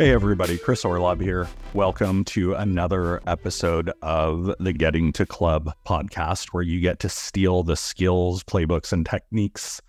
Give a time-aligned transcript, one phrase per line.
[0.00, 1.46] Hey, everybody, Chris Orlob here.
[1.74, 7.62] Welcome to another episode of the Getting to Club podcast, where you get to steal
[7.62, 9.82] the skills, playbooks, and techniques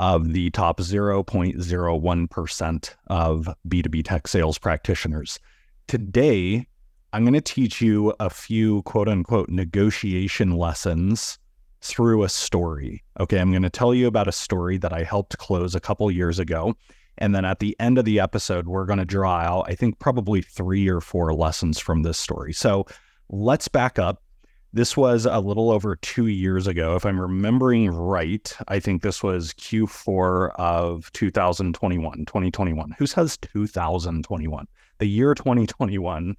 [0.00, 5.38] of the top 0.01% of B2B tech sales practitioners.
[5.86, 6.66] Today,
[7.12, 11.38] I'm going to teach you a few quote unquote negotiation lessons
[11.80, 13.04] through a story.
[13.20, 16.10] Okay, I'm going to tell you about a story that I helped close a couple
[16.10, 16.74] years ago.
[17.18, 19.98] And then at the end of the episode, we're going to draw out, I think,
[19.98, 22.52] probably three or four lessons from this story.
[22.52, 22.86] So
[23.28, 24.22] let's back up.
[24.72, 26.96] This was a little over two years ago.
[26.96, 32.96] If I'm remembering right, I think this was Q4 of 2021, 2021.
[32.98, 34.66] Who says 2021?
[34.98, 36.36] The year 2021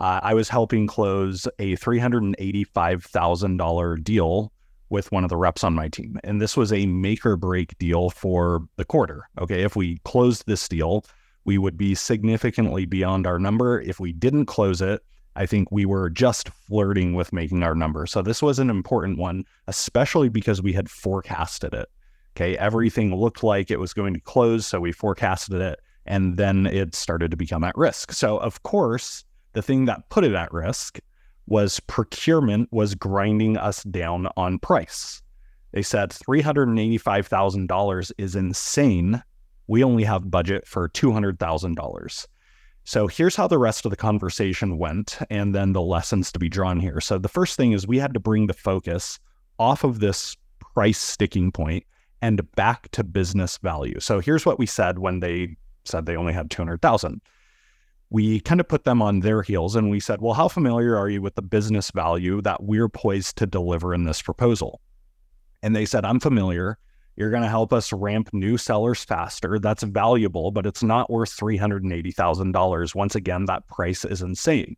[0.00, 4.52] uh, I was helping close a $385,000 deal
[4.90, 6.18] with one of the reps on my team.
[6.24, 9.28] And this was a make or break deal for the quarter.
[9.40, 9.62] Okay.
[9.62, 11.04] If we closed this deal,
[11.44, 13.80] we would be significantly beyond our number.
[13.80, 15.02] If we didn't close it,
[15.36, 18.06] I think we were just flirting with making our number.
[18.06, 21.88] So this was an important one, especially because we had forecasted it.
[22.36, 22.56] Okay.
[22.56, 24.66] Everything looked like it was going to close.
[24.66, 28.12] So we forecasted it and then it started to become at risk.
[28.12, 30.98] So, of course, the thing that put it at risk
[31.48, 35.22] was procurement was grinding us down on price.
[35.72, 39.22] They said $385,000 is insane.
[39.66, 42.26] We only have budget for $200,000.
[42.84, 46.48] So here's how the rest of the conversation went, and then the lessons to be
[46.48, 47.00] drawn here.
[47.00, 49.18] So the first thing is we had to bring the focus
[49.58, 50.36] off of this
[50.74, 51.84] price sticking point
[52.22, 54.00] and back to business value.
[54.00, 57.20] So here's what we said when they said they only had 200,000
[58.10, 61.10] we kind of put them on their heels and we said, well, how familiar are
[61.10, 64.80] you with the business value that we're poised to deliver in this proposal?
[65.62, 66.78] And they said, I'm familiar.
[67.16, 69.58] You're going to help us ramp new sellers faster.
[69.58, 72.94] That's valuable, but it's not worth $380,000.
[72.94, 74.76] Once again, that price is insane.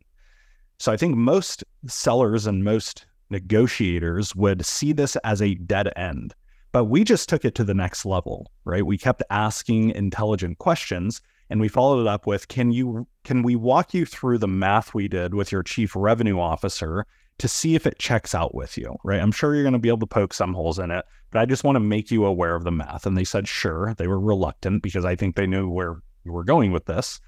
[0.79, 6.33] So I think most sellers and most negotiators would see this as a dead end.
[6.71, 8.85] But we just took it to the next level, right?
[8.85, 13.55] We kept asking intelligent questions and we followed it up with can you can we
[13.55, 17.05] walk you through the math we did with your chief revenue officer
[17.37, 18.95] to see if it checks out with you?
[19.03, 19.19] Right?
[19.19, 21.45] I'm sure you're going to be able to poke some holes in it but i
[21.45, 23.05] just want to make you aware of the math.
[23.05, 23.93] And they said sure.
[23.97, 27.19] They were reluctant because i think they knew where we were going with this.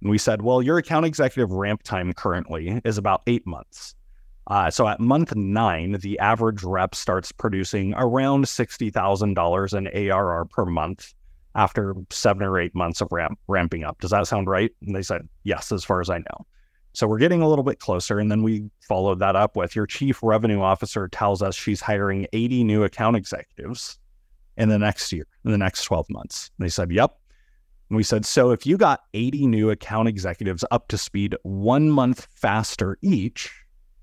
[0.00, 3.94] And we said well your account executive ramp time currently is about eight months.
[4.48, 10.64] Uh, so at month nine, the average rep starts producing around $60,000 in ARR per
[10.64, 11.14] month
[11.56, 13.98] after seven or eight months of ramp, ramping up.
[14.00, 14.70] Does that sound right?
[14.82, 16.46] And they said, yes, as far as I know.
[16.92, 18.18] So we're getting a little bit closer.
[18.18, 22.26] And then we followed that up with your chief revenue officer tells us she's hiring
[22.32, 23.98] 80 new account executives
[24.58, 26.50] in the next year, in the next 12 months.
[26.58, 27.18] And they said, yep.
[27.88, 31.90] And we said, so if you got 80 new account executives up to speed one
[31.90, 33.50] month faster each,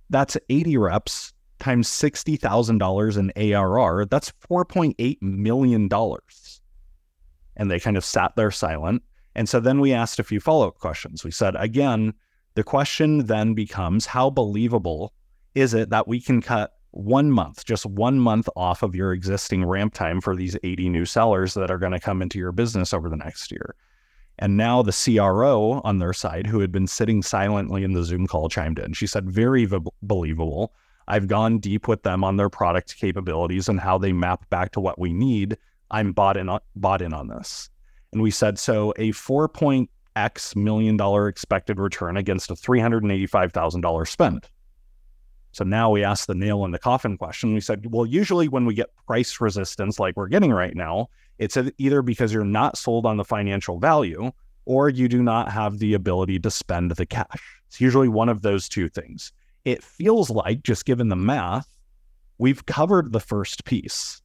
[0.10, 4.06] that's 80 reps times $60,000 in ARR.
[4.06, 5.90] That's $4.8 million
[7.56, 9.04] and they kind of sat there silent.
[9.36, 11.24] And so then we asked a few follow up questions.
[11.24, 12.14] We said, again,
[12.56, 15.14] the question then becomes how believable
[15.56, 19.66] is it that we can cut one month, just one month off of your existing
[19.66, 22.94] ramp time for these 80 new sellers that are going to come into your business
[22.94, 23.76] over the next year?
[24.40, 28.28] And now the CRO on their side, who had been sitting silently in the Zoom
[28.28, 28.94] call, chimed in.
[28.94, 30.74] She said, very v- believable.
[31.08, 34.80] I've gone deep with them on their product capabilities and how they map back to
[34.80, 35.58] what we need.
[35.94, 37.70] I'm bought in on, bought in on this.
[38.12, 44.08] And we said so a 4 point X million dollar expected return against a $385,000
[44.08, 44.50] spend.
[45.52, 47.54] So now we ask the nail in the coffin question.
[47.54, 51.58] We said, well, usually when we get price resistance like we're getting right now, it's
[51.78, 54.32] either because you're not sold on the financial value
[54.66, 57.62] or you do not have the ability to spend the cash.
[57.68, 59.32] It's usually one of those two things.
[59.64, 61.68] It feels like, just given the math,
[62.40, 64.23] we've covered the first piece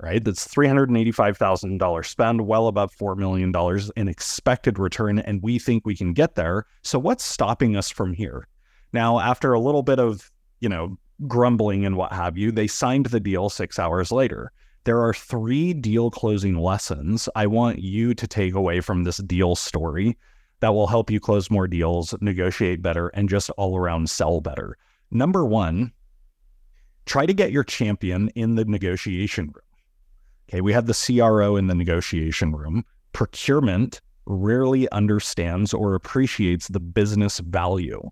[0.00, 0.24] right?
[0.24, 3.52] That's $385,000 spend, well above $4 million
[3.96, 5.18] in expected return.
[5.20, 6.66] And we think we can get there.
[6.82, 8.48] So what's stopping us from here?
[8.92, 10.30] Now, after a little bit of,
[10.60, 10.96] you know,
[11.26, 14.52] grumbling and what have you, they signed the deal six hours later.
[14.84, 19.56] There are three deal closing lessons I want you to take away from this deal
[19.56, 20.16] story
[20.60, 24.76] that will help you close more deals, negotiate better, and just all around sell better.
[25.10, 25.92] Number one,
[27.06, 29.63] try to get your champion in the negotiation room.
[30.48, 32.84] Okay, we have the CRO in the negotiation room.
[33.12, 38.02] Procurement rarely understands or appreciates the business value.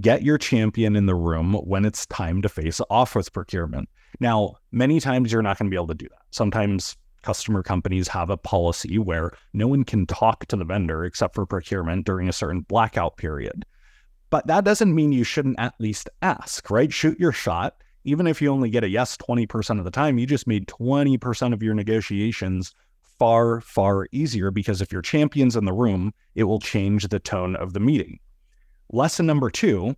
[0.00, 3.88] Get your champion in the room when it's time to face off with procurement.
[4.20, 6.22] Now, many times you're not going to be able to do that.
[6.30, 11.34] Sometimes customer companies have a policy where no one can talk to the vendor except
[11.34, 13.64] for procurement during a certain blackout period.
[14.30, 16.92] But that doesn't mean you shouldn't at least ask, right?
[16.92, 17.76] Shoot your shot.
[18.06, 21.52] Even if you only get a yes 20% of the time, you just made 20%
[21.52, 22.72] of your negotiations
[23.18, 27.56] far, far easier because if your champion's in the room, it will change the tone
[27.56, 28.20] of the meeting.
[28.92, 29.96] Lesson number two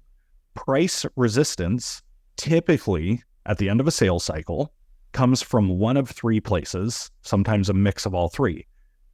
[0.55, 2.02] price resistance
[2.38, 4.72] typically at the end of a sales cycle
[5.12, 8.66] comes from one of three places, sometimes a mix of all three.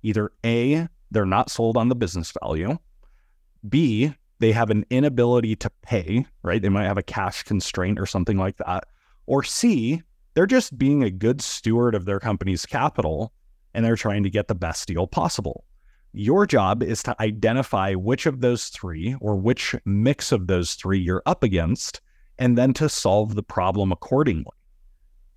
[0.05, 2.79] Either A, they're not sold on the business value,
[3.69, 4.14] B,
[4.44, 6.61] they have an inability to pay, right?
[6.61, 8.85] They might have a cash constraint or something like that.
[9.25, 10.02] Or C,
[10.35, 13.32] they're just being a good steward of their company's capital
[13.73, 15.64] and they're trying to get the best deal possible.
[16.12, 20.99] Your job is to identify which of those three or which mix of those three
[20.99, 22.02] you're up against
[22.38, 24.52] and then to solve the problem accordingly.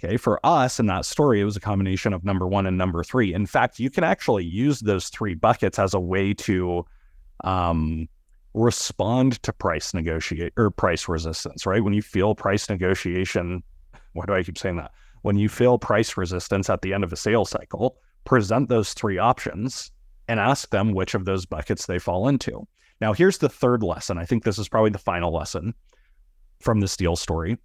[0.04, 3.06] Okay, for us in that story, it was a combination of number one and number
[3.06, 3.34] three.
[3.34, 6.86] In fact, you can actually use those three buckets as a way to
[7.46, 8.10] um,
[8.58, 11.84] respond to price negotiate or price resistance, right?
[11.84, 13.64] When you feel price negotiation,
[14.14, 14.92] why do I keep saying that?
[15.22, 19.18] When you feel price resistance at the end of a sales cycle, present those three
[19.18, 19.92] options
[20.28, 22.68] and ask them which of those buckets they fall into.
[23.00, 24.18] Now, here's the third lesson.
[24.18, 25.74] I think this is probably the final lesson
[26.60, 27.58] from this deal story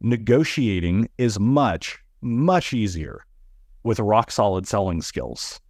[0.00, 3.24] negotiating is much, much easier
[3.82, 5.60] with rock solid selling skills,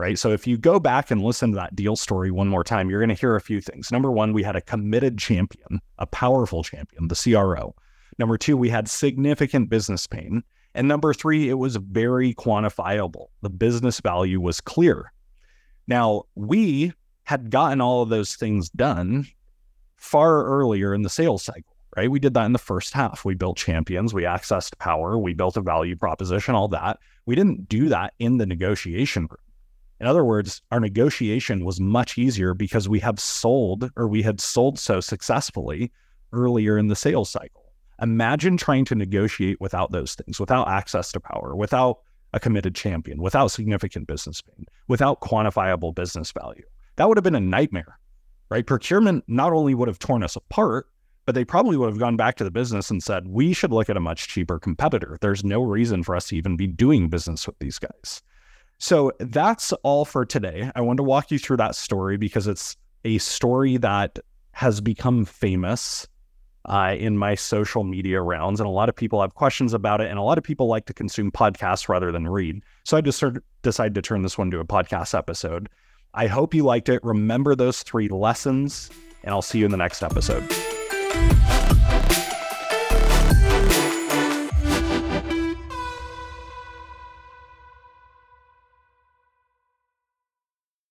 [0.00, 0.18] right?
[0.18, 3.00] So if you go back and listen to that deal story one more time, you're
[3.00, 3.92] going to hear a few things.
[3.92, 7.74] Number one, we had a committed champion, a powerful champion, the CRO.
[8.18, 10.42] Number two, we had significant business pain.
[10.74, 13.26] And number three, it was very quantifiable.
[13.42, 15.12] The business value was clear.
[15.86, 16.94] Now, we
[17.24, 19.26] had gotten all of those things done
[19.96, 22.10] far earlier in the sales cycle right?
[22.10, 23.24] We did that in the first half.
[23.24, 26.98] We built champions, we accessed power, we built a value proposition, all that.
[27.26, 29.49] We didn't do that in the negotiation room.
[30.00, 34.40] In other words, our negotiation was much easier because we have sold or we had
[34.40, 35.92] sold so successfully
[36.32, 37.72] earlier in the sales cycle.
[38.00, 41.98] Imagine trying to negotiate without those things, without access to power, without
[42.32, 46.64] a committed champion, without significant business pain, without quantifiable business value.
[46.96, 47.98] That would have been a nightmare,
[48.48, 48.66] right?
[48.66, 50.86] Procurement not only would have torn us apart,
[51.26, 53.90] but they probably would have gone back to the business and said, we should look
[53.90, 55.18] at a much cheaper competitor.
[55.20, 58.22] There's no reason for us to even be doing business with these guys.
[58.80, 60.70] So that's all for today.
[60.74, 64.18] I wanted to walk you through that story because it's a story that
[64.52, 66.08] has become famous
[66.64, 68.58] uh, in my social media rounds.
[68.58, 70.08] And a lot of people have questions about it.
[70.08, 72.62] And a lot of people like to consume podcasts rather than read.
[72.84, 73.22] So I just
[73.60, 75.68] decided to turn this one to a podcast episode.
[76.14, 77.04] I hope you liked it.
[77.04, 78.90] Remember those three lessons,
[79.22, 80.42] and I'll see you in the next episode.